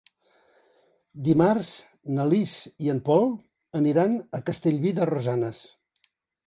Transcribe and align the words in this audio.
Dimarts 1.27 1.69
na 2.17 2.27
Lis 2.31 2.55
i 2.87 2.91
en 2.95 3.05
Pol 3.11 3.31
aniran 3.83 4.21
a 4.41 4.43
Castellví 4.51 4.97
de 5.03 5.11
Rosanes. 5.17 5.67